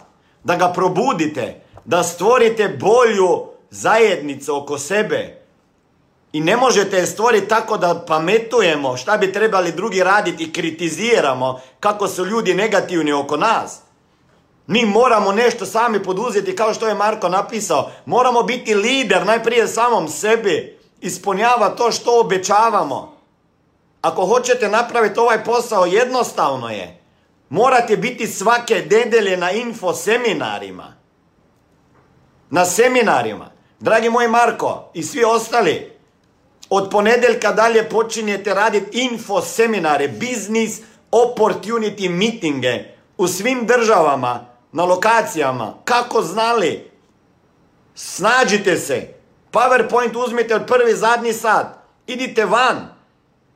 Da 0.44 0.56
ga 0.56 0.72
probudite, 0.72 1.60
da 1.84 2.02
stvorite 2.02 2.68
bolju 2.68 3.46
zajednicu 3.70 4.56
oko 4.56 4.78
sebe. 4.78 5.35
I 6.36 6.40
ne 6.40 6.56
možete 6.56 7.06
stvoriti 7.06 7.48
tako 7.48 7.76
da 7.76 8.04
pametujemo 8.08 8.96
šta 8.96 9.16
bi 9.16 9.32
trebali 9.32 9.72
drugi 9.72 10.02
raditi 10.02 10.44
i 10.44 10.52
kritiziramo 10.52 11.60
kako 11.80 12.08
su 12.08 12.24
ljudi 12.24 12.54
negativni 12.54 13.12
oko 13.12 13.36
nas. 13.36 13.80
Mi 14.66 14.84
moramo 14.84 15.32
nešto 15.32 15.66
sami 15.66 16.02
poduzeti 16.02 16.56
kao 16.56 16.74
što 16.74 16.88
je 16.88 16.94
Marko 16.94 17.28
napisao. 17.28 17.90
Moramo 18.06 18.42
biti 18.42 18.74
lider 18.74 19.26
najprije 19.26 19.68
samom 19.68 20.08
sebi. 20.08 20.78
Ispunjava 21.00 21.68
to 21.68 21.92
što 21.92 22.20
obećavamo. 22.20 23.16
Ako 24.02 24.26
hoćete 24.26 24.68
napraviti 24.68 25.20
ovaj 25.20 25.44
posao, 25.44 25.86
jednostavno 25.86 26.70
je. 26.70 27.02
Morate 27.48 27.96
biti 27.96 28.26
svake 28.26 28.86
nedelje 28.90 29.36
na 29.36 29.50
info 29.50 29.94
seminarima. 29.94 30.94
Na 32.50 32.64
seminarima. 32.64 33.50
Dragi 33.80 34.10
moj 34.10 34.28
Marko 34.28 34.90
i 34.94 35.02
svi 35.02 35.24
ostali, 35.24 35.95
od 36.70 36.90
ponedeljka 36.90 37.52
dalje 37.52 37.88
počinjete 37.88 38.54
raditi 38.54 38.98
info 38.98 39.40
seminare, 39.40 40.08
business 40.08 40.80
opportunity 41.10 42.08
meetinge 42.08 42.84
u 43.16 43.28
svim 43.28 43.66
državama, 43.66 44.56
na 44.72 44.84
lokacijama. 44.84 45.74
Kako 45.84 46.22
znali? 46.22 46.90
Snađite 47.94 48.76
se. 48.76 49.08
PowerPoint 49.52 50.24
uzmite 50.24 50.54
od 50.54 50.66
prvi 50.66 50.94
zadnji 50.94 51.32
sat. 51.32 51.66
Idite 52.06 52.44
van. 52.44 52.88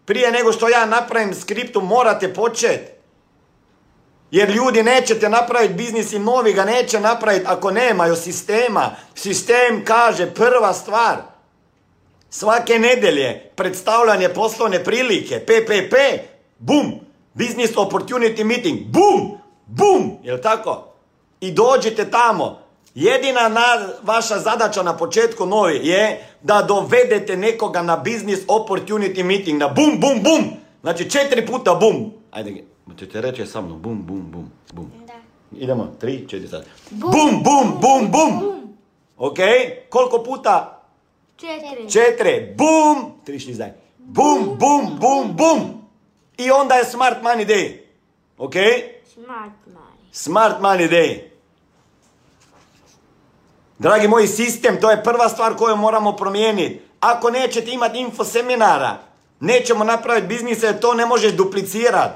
Prije 0.05 0.31
nego 0.31 0.53
što 0.53 0.69
ja 0.69 0.87
napravim 0.87 1.35
skriptu 1.35 1.81
morate 1.81 2.35
početi. 2.35 2.93
Jer 4.31 4.51
ljudi 4.51 4.83
nećete 4.83 5.29
napraviti 5.29 5.75
biznis 5.75 6.13
i 6.13 6.19
novi 6.19 6.53
ga 6.53 6.65
neće 6.65 7.01
napraviti 7.01 7.47
ako 7.49 7.71
nemaju 7.71 8.17
sistema. 8.17 8.91
Sistem 9.15 9.85
kaže 9.85 10.35
prva 10.35 10.73
stvar. 10.73 11.17
Svake 12.31 12.79
nedelje 12.79 13.51
predstavljanje 13.57 14.29
poslovne 14.29 14.85
prilike, 14.85 15.39
PPP, 15.39 15.95
bum, 16.59 16.93
business 17.35 17.77
opportunity 17.77 18.45
meeting, 18.45 18.79
bum, 18.87 19.39
bum, 19.67 20.19
jel 20.23 20.39
tako? 20.43 20.87
I 21.41 21.53
dođite 21.53 22.11
tamo. 22.11 22.59
Jedina 22.95 23.49
na, 23.49 23.89
vaša 24.03 24.39
zadaća 24.39 24.83
na 24.83 24.97
početku 24.97 25.47
novi 25.47 25.81
je 25.83 26.27
da 26.43 26.63
dovedete 26.69 27.37
nekoga 27.37 27.83
na 27.83 27.97
business 27.97 28.43
opportunity 28.47 29.23
meeting, 29.23 29.61
na 29.61 29.69
bum, 29.69 30.01
bum, 30.01 30.23
bum. 30.23 30.45
Znači 30.83 31.11
četiri 31.11 31.47
puta 31.47 31.75
bum. 31.75 32.13
Ajde, 32.31 32.65
ćete 32.99 33.21
reći 33.21 33.47
sa 33.47 33.61
mnom, 33.61 33.83
bum, 33.83 34.07
bum, 34.07 34.31
bum, 34.31 34.51
bum. 34.73 34.93
Da. 35.07 35.13
Idemo, 35.59 35.89
tri, 36.01 36.29
četiri 36.29 36.49
sad. 36.49 36.67
Bum, 36.91 37.43
bum, 37.43 37.81
bum, 37.81 38.11
bum. 38.11 38.61
Ok, 39.19 39.39
koliko 39.89 40.23
puta? 40.23 40.80
Četiri. 41.41 41.91
Četiri, 41.91 42.55
bum, 42.57 43.13
tri 43.25 43.39
šlizdaj. 43.39 43.73
Bum, 43.99 44.57
bum, 44.59 44.99
bum, 45.01 45.37
bum. 45.37 45.61
I 46.37 46.51
onda 46.51 46.75
je 46.75 46.85
smart 46.85 47.23
money 47.23 47.47
day. 47.47 47.79
Ok? 48.39 48.55
Smart 49.15 49.53
money. 49.67 50.13
Smart 50.13 50.61
money 50.61 50.91
day. 50.91 51.21
Dragi 53.79 54.09
moji, 54.09 54.27
sistem, 54.27 54.81
to 54.81 54.91
je 54.91 55.03
prva 55.05 55.29
stvar 55.29 55.57
koju 55.57 55.77
moramo 55.77 56.17
promijeniti. 56.17 56.81
Ako 57.01 57.31
nećete 57.31 57.71
imati 57.71 57.99
info 57.99 58.25
seminara, 58.25 58.99
nećemo 59.41 59.85
napraviti 59.85 60.27
biznise, 60.27 60.81
to 60.81 60.95
ne 60.95 61.07
možeš 61.07 61.33
duplicirati. 61.33 62.15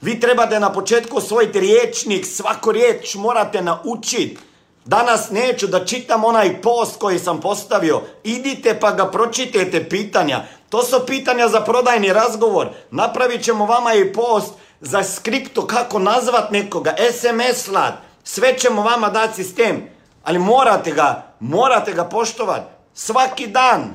Vi 0.00 0.20
trebate 0.20 0.60
na 0.60 0.72
početku 0.72 1.16
osvojiti 1.16 1.60
riječnik, 1.60 2.26
svaku 2.26 2.72
riječ 2.72 3.14
morate 3.14 3.62
naučiti. 3.62 4.38
Danas 4.84 5.30
neću 5.30 5.66
da 5.66 5.84
čitam 5.84 6.24
onaj 6.24 6.62
post 6.62 6.98
koji 6.98 7.18
sam 7.18 7.40
postavio. 7.40 8.02
Idite 8.24 8.80
pa 8.80 8.90
ga 8.90 9.10
pročitajte 9.10 9.88
pitanja. 9.88 10.44
To 10.68 10.82
su 10.82 11.06
pitanja 11.06 11.48
za 11.48 11.60
prodajni 11.60 12.12
razgovor. 12.12 12.68
Napravit 12.90 13.44
ćemo 13.44 13.66
vama 13.66 13.94
i 13.94 14.12
post 14.12 14.54
za 14.80 15.02
skriptu 15.02 15.62
kako 15.62 15.98
nazvat 15.98 16.50
nekoga, 16.50 16.94
SMS 17.12 17.62
slat. 17.64 17.94
Sve 18.24 18.58
ćemo 18.58 18.82
vama 18.82 19.08
dati 19.08 19.34
sistem. 19.34 19.88
Ali 20.24 20.38
morate 20.38 20.90
ga, 20.90 21.22
morate 21.40 21.92
ga 21.92 22.04
poštovati. 22.04 22.72
Svaki 22.94 23.46
dan. 23.46 23.94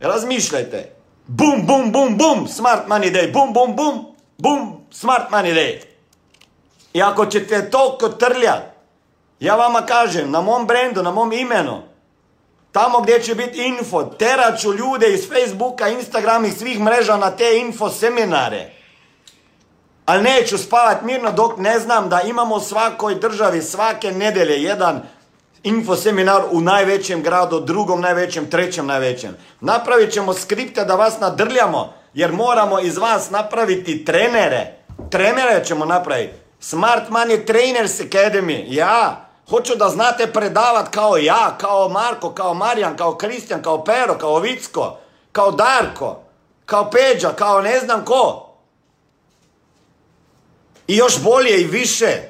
Razmišljajte. 0.00 0.92
Bum, 1.26 1.66
bum, 1.66 1.92
bum, 1.92 2.18
bum, 2.18 2.48
smart 2.48 2.88
money 2.88 3.12
day. 3.12 3.32
Bum, 3.32 3.52
bum, 3.52 3.76
bum, 3.76 4.06
bum, 4.38 4.86
smart 4.90 5.30
money 5.30 5.54
day. 5.54 5.80
I 6.92 7.02
ako 7.02 7.26
ćete 7.26 7.70
toliko 7.70 8.08
trljati, 8.08 8.71
ja 9.42 9.56
vama 9.56 9.86
kažem, 9.86 10.30
na 10.30 10.40
mom 10.40 10.66
brendu, 10.66 11.02
na 11.02 11.10
mom 11.10 11.32
imenu, 11.32 11.82
tamo 12.72 13.00
gdje 13.00 13.22
će 13.22 13.34
biti 13.34 13.62
info, 13.62 14.02
terat 14.02 14.60
ću 14.60 14.72
ljude 14.72 15.12
iz 15.12 15.28
Facebooka, 15.28 15.88
Instagrama 15.88 16.46
i 16.46 16.50
svih 16.50 16.80
mreža 16.80 17.16
na 17.16 17.30
te 17.30 17.58
info 17.58 17.88
seminare. 17.90 18.70
Ali 20.06 20.22
neću 20.22 20.58
spavat 20.58 21.02
mirno 21.02 21.32
dok 21.32 21.58
ne 21.58 21.78
znam 21.78 22.08
da 22.08 22.20
imamo 22.20 22.60
svakoj 22.60 23.14
državi 23.14 23.62
svake 23.62 24.12
nedelje 24.12 24.62
jedan 24.62 25.02
info 25.62 25.96
seminar 25.96 26.42
u 26.50 26.60
najvećem 26.60 27.22
gradu, 27.22 27.60
drugom 27.60 28.00
najvećem, 28.00 28.50
trećem 28.50 28.86
najvećem. 28.86 29.36
Napravit 29.60 30.12
ćemo 30.12 30.34
skripte 30.34 30.84
da 30.84 30.94
vas 30.94 31.20
nadrljamo, 31.20 31.94
jer 32.14 32.32
moramo 32.32 32.80
iz 32.80 32.98
vas 32.98 33.30
napraviti 33.30 34.04
trenere. 34.04 34.74
Trenere 35.10 35.64
ćemo 35.64 35.84
napraviti. 35.84 36.34
Smart 36.60 37.10
Money 37.10 37.46
Trainers 37.46 38.00
Academy. 38.00 38.64
Ja. 38.68 39.31
Hoću 39.52 39.74
da 39.76 39.88
znate 39.88 40.32
predavat 40.32 40.88
kao 40.88 41.16
ja, 41.16 41.56
kao 41.60 41.88
Marko, 41.88 42.30
kao 42.30 42.54
Marijan, 42.54 42.96
kao 42.96 43.14
Kristijan, 43.14 43.62
kao 43.62 43.84
Pero, 43.84 44.18
kao 44.18 44.38
Vicko, 44.38 44.96
kao 45.32 45.50
Darko, 45.50 46.20
kao 46.66 46.90
Peđa, 46.90 47.32
kao 47.32 47.62
ne 47.62 47.80
znam 47.80 48.04
ko. 48.04 48.50
I 50.86 50.96
još 50.96 51.22
bolje 51.22 51.60
i 51.60 51.64
više. 51.64 52.22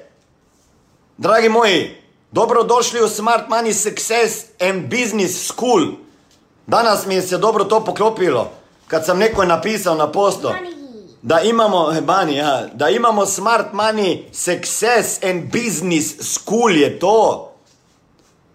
Dragi 1.17 1.49
moji, 1.49 2.03
dobrodošli 2.31 3.03
u 3.03 3.09
Smart 3.09 3.49
Money 3.49 3.73
Success 3.73 4.45
and 4.61 4.83
Business 4.83 5.47
School. 5.47 5.87
Danas 6.67 7.07
mi 7.07 7.15
je 7.15 7.23
se 7.23 7.39
dobro 7.39 7.65
to 7.65 7.85
poklopilo. 7.85 8.51
Kad 8.87 9.07
sam 9.07 9.19
neko 9.19 9.45
napisao 9.45 9.95
na 9.95 10.13
posto 10.13 10.55
da 11.23 11.41
imamo, 11.41 11.95
Bani, 12.01 12.37
ja, 12.37 12.67
da 12.75 12.89
imamo 12.89 13.27
Smart 13.27 13.73
Money 13.73 14.23
Success 14.33 15.23
and 15.23 15.43
Business 15.53 16.15
School 16.21 16.77
je 16.77 16.99
to. 16.99 17.53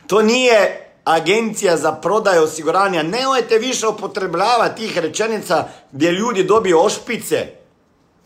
To 0.07 0.21
nije 0.21 0.87
agencija 1.03 1.77
za 1.77 1.91
prodaju 1.91 2.43
osiguranja. 2.43 3.03
Nemojte 3.03 3.57
više 3.57 3.87
upotrebljavati 3.87 4.81
tih 4.81 4.97
rečenica 4.97 5.67
gdje 5.91 6.11
ljudi 6.11 6.43
dobiju 6.43 6.79
ošpice. 6.79 7.47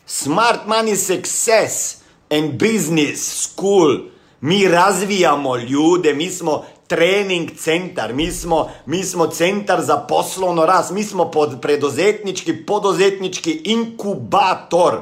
Smart 0.05 0.59
Money 0.67 0.95
Success 0.95 1.97
and 2.29 2.51
Business 2.51 3.43
School. 3.43 3.99
Mi 4.41 4.67
razvijamo 4.67 5.57
ljude, 5.57 6.13
mi 6.13 6.29
smo 6.29 6.65
trening 6.91 7.51
centar, 7.57 8.13
mi 8.13 8.31
smo, 8.31 8.69
mi 8.85 9.03
smo 9.03 9.27
centar 9.27 9.81
za 9.81 9.97
poslovno 9.97 10.65
rast, 10.65 10.91
mi 10.91 11.03
smo 11.03 11.31
pod 11.31 11.61
preduzetnički, 11.61 12.65
poduzetnički 12.65 13.61
inkubator. 13.65 15.01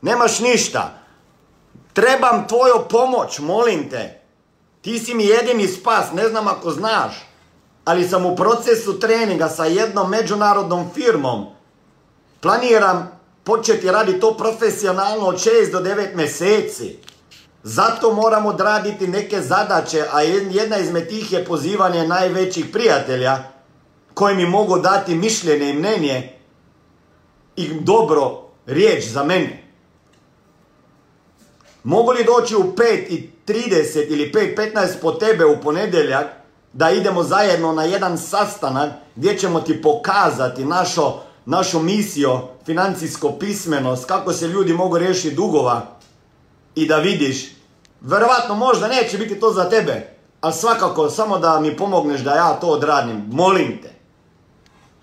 nemaš 0.03 0.39
ništa. 0.39 0.91
Trebam 1.93 2.49
tvoju 2.49 2.75
pomoć, 2.91 3.39
molim 3.39 3.91
te. 3.91 4.21
Ti 4.81 4.99
si 4.99 5.15
mi 5.15 5.27
jedini 5.27 5.69
spas, 5.69 6.13
ne 6.13 6.29
znam 6.29 6.49
ako 6.49 6.71
znaš. 6.71 7.13
Ali 7.85 8.09
sam 8.09 8.27
u 8.27 8.37
procesu 8.37 9.01
treninga 9.01 9.49
sa 9.49 9.65
jednom 9.65 10.11
međunarodnom 10.11 10.91
firmom. 10.95 11.47
Planiram 12.41 13.16
početi 13.47 13.91
raditi 13.91 14.21
to 14.21 14.37
profesionalno 14.37 15.27
od 15.27 15.35
6 15.35 15.73
do 15.73 15.81
9 15.81 16.15
mjeseci. 16.15 16.97
Zato 17.63 18.13
moram 18.13 18.47
odraditi 18.47 19.07
neke 19.07 19.41
zadaće, 19.41 20.05
a 20.13 20.23
jed- 20.23 20.55
jedna 20.55 20.79
izmed 20.79 21.09
tih 21.09 21.33
je 21.33 21.45
pozivanje 21.45 22.09
najvećih 22.09 22.67
prijatelja 22.73 23.39
koji 24.15 24.37
mi 24.37 24.47
mogu 24.47 24.79
dati 24.79 25.15
mišljenje 25.15 25.71
i 25.71 25.75
mnenje 25.75 26.33
i 27.57 27.69
dobro 27.81 28.43
riječ 28.67 29.05
za 29.05 29.25
mene. 29.25 29.63
Mogu 31.85 32.11
li 32.13 32.25
doći 32.25 32.57
u 32.57 32.63
5.30 32.63 34.07
ili 34.09 34.33
5.15 34.33 34.87
po 35.03 35.13
tebe 35.13 35.45
u 35.45 35.61
ponedjeljak 35.61 36.27
da 36.73 36.91
idemo 36.91 37.23
zajedno 37.23 37.73
na 37.73 37.85
jedan 37.85 38.19
sastanak 38.19 38.93
gdje 39.17 39.39
ćemo 39.39 39.61
ti 39.61 39.83
pokazati 39.83 40.65
našo, 40.65 41.23
našu 41.47 41.81
misiju, 41.81 42.39
financijsko 42.67 43.33
pismenost, 43.33 44.05
kako 44.05 44.33
se 44.33 44.49
ljudi 44.49 44.73
mogu 44.73 44.99
riješiti 44.99 45.35
dugova 45.35 45.87
i 46.75 46.87
da 46.87 46.97
vidiš 46.97 47.57
Vjerovatno 48.01 48.55
možda 48.55 48.89
neće 48.89 49.19
biti 49.19 49.41
to 49.41 49.53
za 49.53 49.69
tebe, 49.69 50.09
ali 50.41 50.53
svakako 50.55 51.11
samo 51.11 51.39
da 51.39 51.61
mi 51.61 51.77
pomogneš 51.77 52.21
da 52.21 52.35
ja 52.35 52.53
to 52.61 52.67
odradim, 52.67 53.25
molim 53.31 53.83
te. 53.83 53.91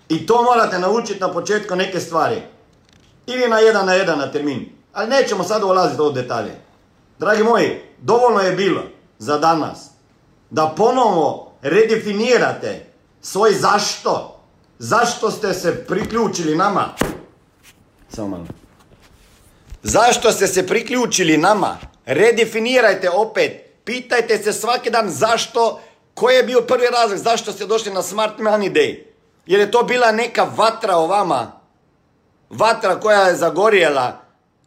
I 0.08 0.26
to 0.26 0.42
morate 0.42 0.78
naučiti 0.78 1.20
na 1.20 1.32
početku 1.32 1.76
neke 1.76 2.00
stvari. 2.00 2.42
Ili 3.26 3.48
na 3.48 3.58
jedan 3.58 3.86
na 3.86 3.94
jedan 3.94 4.18
na 4.18 4.32
termin. 4.32 4.72
Ali 4.92 5.10
nećemo 5.10 5.44
sad 5.44 5.62
ulaziti 5.62 6.02
u 6.02 6.12
detalje. 6.12 6.60
Dragi 7.18 7.42
moji, 7.42 7.80
dovoljno 7.98 8.40
je 8.40 8.52
bilo 8.52 8.82
za 9.18 9.38
danas 9.38 9.90
da 10.50 10.74
ponovno 10.76 11.46
redefinirate 11.62 12.86
svoj 13.22 13.52
zašto. 13.52 14.33
Zašto 14.78 15.30
ste 15.30 15.54
se 15.54 15.84
priključili 15.84 16.56
nama? 16.56 16.94
Samo 18.08 18.28
malo. 18.28 18.46
Zašto 19.82 20.32
ste 20.32 20.46
se 20.46 20.66
priključili 20.66 21.36
nama? 21.36 21.78
Redefinirajte 22.06 23.10
opet. 23.10 23.64
Pitajte 23.84 24.38
se 24.38 24.52
svaki 24.52 24.90
dan 24.90 25.10
zašto, 25.10 25.80
koji 26.14 26.36
je 26.36 26.42
bio 26.42 26.60
prvi 26.60 26.86
razlog, 26.86 27.18
zašto 27.18 27.52
ste 27.52 27.66
došli 27.66 27.92
na 27.92 28.02
Smart 28.02 28.38
Money 28.38 28.72
Day. 28.72 29.02
Jer 29.46 29.60
je 29.60 29.70
to 29.70 29.82
bila 29.82 30.12
neka 30.12 30.46
vatra 30.56 30.96
o 30.96 31.06
vama. 31.06 31.60
Vatra 32.50 33.00
koja 33.00 33.20
je 33.20 33.36
zagorjela. 33.36 34.20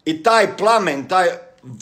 I 0.06 0.24
taj 0.24 0.58
plamen, 0.58 1.08
taj, 1.08 1.28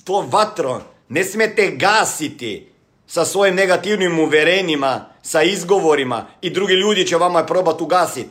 to 0.04 0.26
vatro, 0.30 0.82
ne 1.10 1.24
smijete 1.24 1.68
gasiti 1.68 2.75
sa 3.08 3.26
svojim 3.26 3.56
negativnim 3.56 4.20
uverenjima, 4.20 5.06
sa 5.22 5.42
izgovorima 5.42 6.26
i 6.42 6.50
drugi 6.50 6.74
ljudi 6.74 7.08
će 7.08 7.18
vama 7.18 7.46
probati 7.46 7.84
ugasiti. 7.84 8.30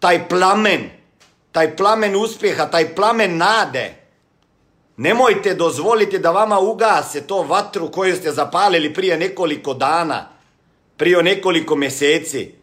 Taj 0.00 0.28
plamen, 0.28 0.90
taj 1.52 1.76
plamen 1.76 2.16
uspjeha, 2.16 2.66
taj 2.66 2.94
plamen 2.94 3.36
nade. 3.36 3.94
Nemojte 4.96 5.54
dozvoliti 5.54 6.18
da 6.18 6.30
vama 6.30 6.58
ugase 6.58 7.26
to 7.26 7.42
vatru 7.42 7.90
koju 7.90 8.16
ste 8.16 8.30
zapalili 8.32 8.94
prije 8.94 9.16
nekoliko 9.16 9.74
dana, 9.74 10.28
prije 10.96 11.22
nekoliko 11.22 11.76
mjeseci. 11.76 12.54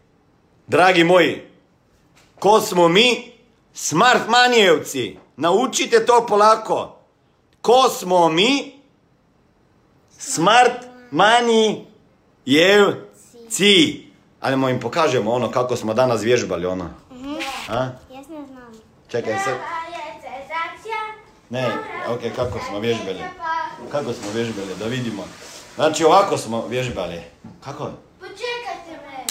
Dragi 0.68 1.04
moji, 1.04 1.41
ko 2.39 2.62
smo 2.62 2.88
mi? 2.88 3.32
Smart 3.74 4.22
manijevci. 4.28 5.18
Naučite 5.38 6.06
to 6.06 6.26
polako. 6.28 6.98
Ko 7.62 7.89
smo 7.89 8.30
mi? 8.30 8.82
Smart 10.18 10.94
mani 11.12 11.88
jevci. 12.46 14.06
Ali 14.41 14.72
im 14.72 14.80
pokažemo 14.80 15.32
ono 15.32 15.52
kako 15.52 15.76
smo 15.76 15.94
danas 15.94 16.24
vježbali 16.24 16.65
ono. 16.65 16.89
A? 17.70 17.76
Ja 17.76 17.91
ne 18.12 18.24
znam. 18.24 18.74
Čekaj 19.08 19.34
se. 19.34 19.56
Ne, 21.50 21.68
ok, 22.10 22.36
kako 22.36 22.60
smo 22.70 22.80
vježbali? 22.80 23.20
Kako 23.91 24.13
smo 24.13 24.32
vježbali, 24.34 24.76
da 24.80 24.86
vidimo. 24.86 25.28
Znači 25.76 26.04
ovako 26.04 26.38
smo 26.38 26.68
vježbali. 26.68 27.22
Kako? 27.63 27.91
Počekajte 28.20 29.06
me. 29.08 29.26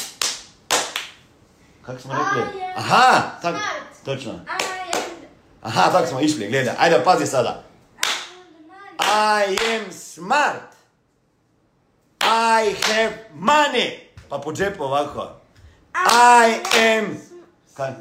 Kako 1.82 2.00
smo 2.00 2.14
rekli? 2.14 2.62
Aha, 2.76 3.20
tak, 3.42 3.56
točno. 4.04 4.32
Aha, 5.62 5.90
tako 5.92 6.06
smo 6.06 6.20
išli, 6.20 6.48
gledaj. 6.48 6.74
Ajde, 6.78 7.00
pazi 7.04 7.26
sada. 7.26 7.62
I 9.48 9.56
am 9.76 9.92
smart. 9.92 10.73
I 12.26 12.74
have 12.82 13.14
money. 13.34 13.90
Pa 14.28 14.38
po 14.38 14.52
džepu 14.52 14.82
ovako. 14.84 15.30
I 15.94 16.54
am 16.78 17.16
smart. 17.74 17.96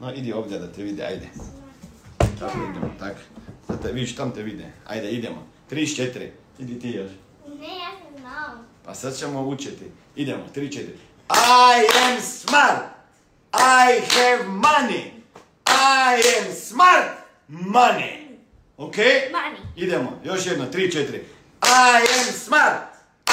No, 0.00 0.14
idi 0.14 0.32
ovdje 0.32 0.58
da 0.58 0.72
te 0.72 0.82
vide, 0.82 1.04
ajde. 1.04 1.28
Tako 2.38 2.58
idemo, 2.70 2.94
tak. 2.98 3.16
Da 3.68 3.76
te 3.76 3.92
vidiš, 3.92 4.16
tam 4.16 4.30
te 4.30 4.42
vide. 4.42 4.72
Ajde, 4.86 5.10
idemo. 5.10 5.46
34. 5.70 6.28
Idi 6.58 6.80
ti 6.80 6.90
još. 6.90 7.10
Ne, 7.60 7.66
ja 7.66 7.90
sam 8.02 8.20
znao. 8.20 8.64
Pa 8.84 8.94
sad 8.94 9.16
ćemo 9.16 9.42
učiti. 9.48 9.84
Idemo, 10.16 10.44
3, 10.54 10.60
4. 10.60 10.80
I 11.30 11.86
am 12.04 12.20
smart. 12.20 12.82
I 13.54 14.00
have 14.00 14.44
money. 14.44 15.04
I 15.66 16.22
am 16.38 16.54
smart. 16.54 17.08
Money. 17.48 18.36
Ok? 18.76 18.96
Money. 18.96 19.56
Idemo, 19.76 20.20
još 20.24 20.46
jedno, 20.46 20.66
3, 20.72 20.92
4. 20.92 21.16
I 21.62 22.18
am 22.18 22.32
smart. 22.44 22.91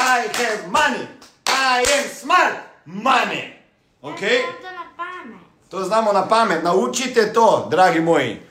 I 0.10 0.28
have 0.34 0.72
money. 0.72 1.08
I 1.46 1.86
am 1.98 2.10
smart. 2.10 2.56
Money. 2.86 3.54
Ok? 4.02 4.22
Ja 4.22 4.72
na 4.72 4.86
pamet. 4.98 5.40
To 5.70 5.84
znamo 5.84 6.14
na 6.14 6.28
pamet. 6.28 6.64
Naučite 6.64 7.34
to, 7.34 7.68
dragi 7.72 8.00
moji. 8.00 8.42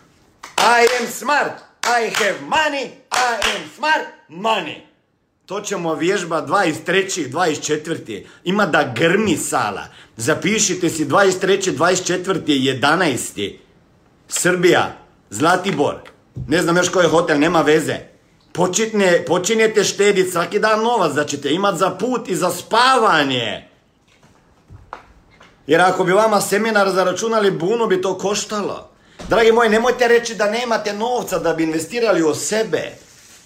I 0.59 0.87
am 1.01 1.07
smart. 1.07 1.53
I 1.83 2.11
have 2.15 2.39
money. 2.49 2.85
I 3.11 3.35
am 3.57 3.71
smart. 3.77 4.07
Money. 4.29 4.81
To 5.47 5.61
ćemo 5.61 5.95
vježba 5.95 6.47
23. 6.47 7.31
24. 7.31 8.27
Ima 8.45 8.67
da 8.67 8.93
grmi 8.97 9.37
sala. 9.37 9.85
Zapišite 10.17 10.89
si 10.89 11.07
23. 11.07 11.77
24. 11.77 12.81
11. 12.81 13.57
Srbija. 14.29 14.97
Zlatibor. 15.31 15.97
Ne 16.49 16.63
znam 16.63 16.77
još 16.77 16.89
koji 16.89 17.05
je 17.05 17.11
hotel, 17.11 17.39
nema 17.39 17.61
veze. 17.63 18.08
Počinjete 19.27 19.85
štediti 19.85 20.31
svaki 20.31 20.59
dan 20.59 20.83
novac 20.83 21.13
da 21.13 21.25
ćete 21.25 21.51
imati 21.51 21.79
za 21.79 21.91
put 21.91 22.29
i 22.29 22.37
za 22.37 22.51
spavanje. 22.51 23.69
Jer 25.67 25.81
ako 25.81 26.05
bi 26.05 26.13
vama 26.13 26.41
seminar 26.41 26.91
zaračunali 26.91 27.51
bunu 27.51 27.87
bi 27.87 28.03
to 28.03 28.19
koštalo. 28.19 28.91
Dragi 29.29 29.53
moji, 29.53 29.71
nemojte 29.71 30.09
reći 30.09 30.35
da 30.35 30.51
nemate 30.51 30.93
novca 30.93 31.39
da 31.39 31.55
bi 31.55 31.63
investirali 31.63 32.23
u 32.23 32.35
sebe. 32.35 32.93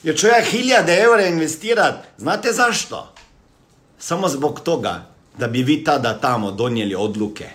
Jer 0.02 0.18
ću 0.18 0.26
ja 0.26 0.40
hiljade 0.40 0.94
eura 0.94 1.26
investirat. 1.26 1.94
Znate 2.16 2.52
zašto? 2.52 3.14
Samo 3.98 4.28
zbog 4.28 4.60
toga 4.60 5.06
da 5.38 5.48
bi 5.48 5.62
vi 5.62 5.84
tada 5.84 6.18
tamo 6.18 6.50
donijeli 6.50 6.94
odluke. 6.94 7.48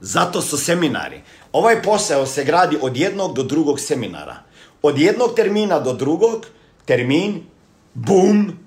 Zato 0.00 0.42
su 0.42 0.58
seminari. 0.58 1.20
Ovaj 1.52 1.82
posao 1.82 2.26
se 2.26 2.44
gradi 2.44 2.78
od 2.82 2.96
jednog 2.96 3.34
do 3.34 3.42
drugog 3.42 3.80
seminara. 3.80 4.45
Od 4.86 4.98
jednog 4.98 5.34
termina 5.34 5.80
do 5.80 5.92
drugog, 5.92 6.46
termin, 6.84 7.42
bum, 7.94 8.58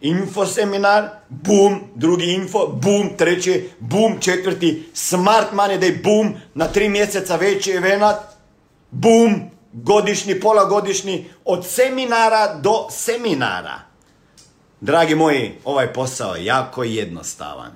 info 0.00 0.46
seminar, 0.46 1.08
bum, 1.28 1.80
drugi 1.94 2.32
info, 2.32 2.66
bum, 2.66 3.16
treći, 3.16 3.70
bum, 3.80 4.20
četvrti, 4.20 4.90
smart 4.92 5.52
money 5.52 5.78
day, 5.78 6.02
bum, 6.02 6.34
na 6.54 6.68
tri 6.68 6.88
mjeseca 6.88 7.36
veći 7.36 7.70
event, 7.70 8.16
bum, 8.90 9.50
godišnji, 9.72 10.40
pola 10.40 10.64
godišnji, 10.64 11.26
od 11.44 11.66
seminara 11.66 12.54
do 12.54 12.86
seminara. 12.90 13.80
Dragi 14.80 15.14
moji, 15.14 15.52
ovaj 15.64 15.92
posao 15.92 16.34
je 16.34 16.44
jako 16.44 16.84
jednostavan. 16.84 17.72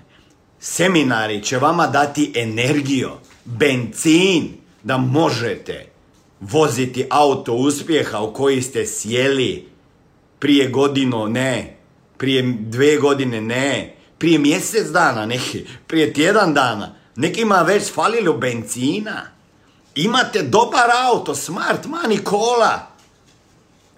Seminari 0.61 1.43
će 1.43 1.59
vama 1.59 1.87
dati 1.87 2.33
energiju, 2.37 3.11
benzin, 3.45 4.55
da 4.83 4.97
možete 4.97 5.98
voziti 6.41 7.07
auto 7.11 7.55
uspjeha 7.55 8.21
u 8.21 8.33
koji 8.33 8.63
ste 8.63 8.87
sjeli 8.87 9.69
prije 10.39 10.69
godinu, 10.69 11.29
ne, 11.29 11.77
prije 12.17 12.57
dve 12.59 12.97
godine, 12.97 13.41
ne, 13.41 13.97
prije 14.19 14.39
mjesec 14.39 14.87
dana, 14.89 15.27
neki, 15.27 15.65
prije 15.87 16.13
tjedan 16.13 16.55
dana. 16.55 16.95
Nekima 17.17 17.63
već 17.63 17.93
falilo 17.93 18.33
benzina. 18.33 19.27
Imate 19.95 20.43
dobar 20.43 20.91
auto, 21.11 21.35
smart 21.35 21.87
money 21.87 22.23
kola, 22.23 22.87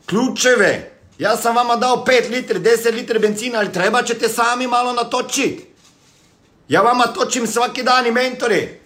ključeve. 0.07 0.92
Ja 1.18 1.37
sam 1.37 1.57
vama 1.57 1.76
dao 1.76 2.05
5 2.07 2.31
litri, 2.31 2.59
10 2.59 2.94
litri 2.94 3.18
benzina, 3.18 3.59
ali 3.59 3.72
treba 3.72 4.03
ćete 4.03 4.29
sami 4.29 4.66
malo 4.66 4.92
natočit. 4.92 5.61
Ja 6.68 6.81
vama 6.81 7.05
točim 7.05 7.46
svaki 7.46 7.83
dan 7.83 8.07
i 8.07 8.11
mentori. 8.11 8.79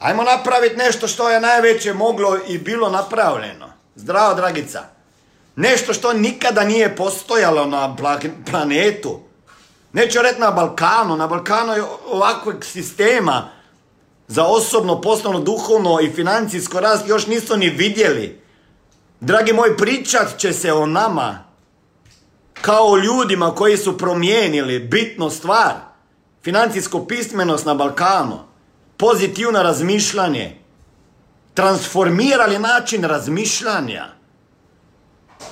Ajmo 0.00 0.22
napraviti 0.22 0.76
nešto 0.76 1.08
što 1.08 1.30
je 1.30 1.40
najveće 1.40 1.94
moglo 1.94 2.38
i 2.48 2.58
bilo 2.58 2.90
napravljeno. 2.90 3.66
Zdravo, 3.94 4.34
Dragica. 4.34 4.82
Nešto 5.56 5.94
što 5.94 6.12
nikada 6.12 6.64
nije 6.64 6.96
postojalo 6.96 7.66
na 7.66 7.96
pla- 7.98 8.30
planetu. 8.50 9.20
Neću 9.92 10.22
reći 10.22 10.40
na 10.40 10.50
Balkanu. 10.50 11.16
Na 11.16 11.26
Balkanu 11.26 11.72
je 11.72 11.82
ovakvog 12.10 12.64
sistema 12.64 13.48
za 14.28 14.44
osobno, 14.44 15.00
poslovno, 15.00 15.40
duhovno 15.40 16.00
i 16.00 16.12
financijsko 16.12 16.80
rast 16.80 17.08
još 17.08 17.26
nisu 17.26 17.56
ni 17.56 17.68
vidjeli. 17.68 18.40
Dragi 19.20 19.52
moji, 19.52 19.76
pričat 19.76 20.38
će 20.38 20.52
se 20.52 20.72
o 20.72 20.86
nama 20.86 21.44
kao 22.60 22.92
o 22.92 22.96
ljudima 22.96 23.54
koji 23.54 23.76
su 23.76 23.98
promijenili 23.98 24.78
bitnu 24.78 25.30
stvar. 25.30 25.74
Financijsku 26.42 27.06
pismenost 27.06 27.66
na 27.66 27.74
Balkanu, 27.74 28.38
pozitivno 29.00 29.62
razmišljanje, 29.62 30.56
transformirali 31.54 32.58
način 32.58 33.04
razmišljanja. 33.04 34.06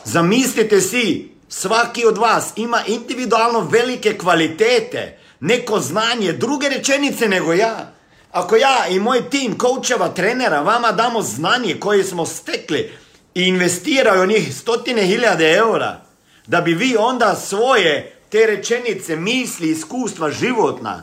Zamislite 0.05 0.81
si, 0.81 1.33
svaki 1.49 2.07
od 2.07 2.19
vas 2.19 2.53
ima 2.57 2.83
individualno 2.87 3.61
velike 3.61 4.19
kvalitete, 4.19 5.19
neko 5.41 5.81
znanje, 5.81 6.33
druge 6.33 6.69
rečenice 6.69 7.29
nego 7.29 7.53
ja. 7.53 7.93
Ako 8.33 8.57
ja 8.57 8.87
i 8.91 9.01
moj 9.01 9.31
tim 9.31 9.59
koučeva, 9.59 10.09
trenera, 10.09 10.61
vama 10.61 10.93
damo 10.93 11.23
znanje 11.23 11.75
koje 11.81 12.05
smo 12.05 12.27
stekli 12.27 12.93
i 13.35 13.43
investiraju 13.43 14.27
njih 14.27 14.57
stotine 14.57 15.03
hiljade 15.03 15.53
eura, 15.53 16.01
Da 16.49 16.61
bi 16.61 16.75
vi 16.75 16.97
onda 16.97 17.35
svoje 17.37 18.17
te 18.31 18.47
rečenice, 18.47 19.17
misli, 19.17 19.71
iskustva 19.71 20.31
životna 20.31 21.03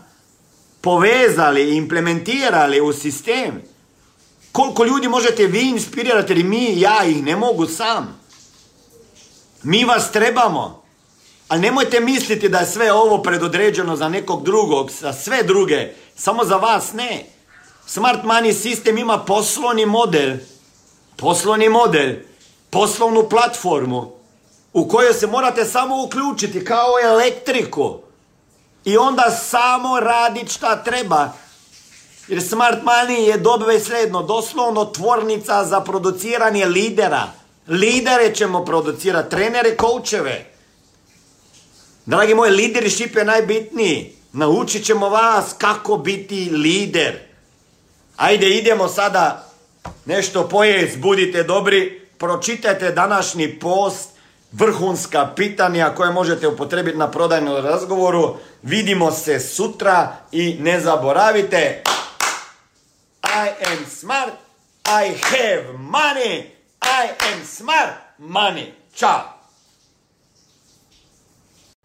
povezali 0.86 1.76
implementirali 1.78 2.82
u 2.82 2.94
sistem. 2.94 3.62
Koliko 4.52 4.86
ljudi 4.86 5.08
možete 5.08 5.48
vi 5.48 5.70
inspirirati 5.70 6.34
jer 6.34 6.46
mi, 6.46 6.80
ja 6.80 7.06
ih 7.06 7.24
ne 7.24 7.36
mogu 7.36 7.66
sam. 7.68 8.22
Mi 9.64 9.86
vas 9.86 10.12
trebamo. 10.12 10.84
Ali 11.48 11.62
nemojte 11.62 12.00
misliti 12.00 12.50
da 12.50 12.58
je 12.58 12.66
sve 12.66 12.92
ovo 12.92 13.22
predodređeno 13.22 13.96
za 13.96 14.10
nekog 14.10 14.44
drugog, 14.44 14.92
za 14.92 15.14
sve 15.14 15.44
druge, 15.44 15.94
samo 16.16 16.46
za 16.46 16.56
vas 16.56 16.94
ne. 16.94 17.26
Smart 17.86 18.24
Money 18.24 18.54
sistem 18.54 18.98
ima 18.98 19.18
poslovni 19.18 19.86
model, 19.86 20.38
poslovni 21.16 21.70
model, 21.70 22.14
poslovnu 22.70 23.30
platformu 23.30 24.12
u 24.74 24.88
kojoj 24.88 25.14
se 25.14 25.28
morate 25.28 25.66
samo 25.66 26.04
uključiti 26.04 26.66
kao 26.66 26.92
elektriku 27.04 28.05
onda 28.98 29.32
samo 29.50 30.00
raditi 30.00 30.54
šta 30.54 30.84
treba. 30.84 31.34
Jer 32.28 32.44
Smart 32.44 32.84
Money 32.84 33.20
je 33.20 33.38
dobro 33.38 33.72
i 33.72 33.80
sredno, 33.80 34.24
doslovno 34.24 34.86
tvornica 34.86 35.66
za 35.66 35.82
produciranje 35.82 36.66
lidera. 36.66 37.28
Lidere 37.68 38.36
ćemo 38.36 38.66
producirati, 38.66 39.30
trenere, 39.30 39.78
koučeve. 39.78 40.52
Dragi 42.06 42.36
moji, 42.36 42.52
leadership 42.52 43.16
je 43.16 43.26
najbitniji. 43.26 44.16
Naučit 44.34 44.86
ćemo 44.86 45.10
vas 45.10 45.46
kako 45.58 45.98
biti 45.98 46.50
lider. 46.52 47.20
Ajde, 48.18 48.50
idemo 48.50 48.88
sada 48.88 49.52
nešto 50.06 50.48
pojest, 50.48 50.98
budite 50.98 51.44
dobri, 51.44 52.08
pročitajte 52.18 52.92
današnji 52.92 53.60
post, 53.60 54.10
vrhunska 54.58 55.30
pitanja 55.36 55.90
koje 55.96 56.12
možete 56.12 56.48
upotrebiti 56.48 56.98
na 56.98 57.12
prodajnom 57.12 57.66
razgovoru. 57.66 58.36
Vidimo 58.64 59.12
se 59.12 59.40
sutra 59.40 60.16
i 60.32 60.58
ne 60.60 60.80
zaboravite, 60.80 61.84
I 63.24 63.48
am 63.72 63.86
smart, 63.86 64.34
I 64.86 65.14
have 65.18 65.78
money, 65.78 66.44
I 66.82 67.10
am 67.34 67.46
smart 67.46 67.94
money. 68.20 68.66
Ćao! 68.96 69.22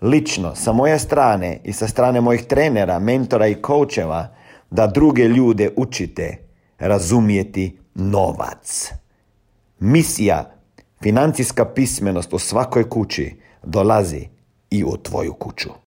lično 0.00 0.54
sa 0.54 0.72
moje 0.72 0.98
strane 0.98 1.60
i 1.64 1.72
sa 1.72 1.88
strane 1.88 2.20
mojih 2.20 2.44
trenera, 2.44 2.98
mentora 2.98 3.46
i 3.46 3.54
koučeva 3.54 4.28
da 4.72 4.86
druge 4.86 5.28
ljude 5.28 5.70
učite 5.76 6.36
razumijeti 6.78 7.78
novac. 7.94 8.92
Misija, 9.80 10.54
financijska 11.02 11.64
pismenost 11.64 12.32
u 12.32 12.38
svakoj 12.38 12.88
kući 12.88 13.34
dolazi 13.62 14.28
i 14.70 14.84
u 14.84 14.96
tvoju 14.96 15.34
kuću. 15.34 15.68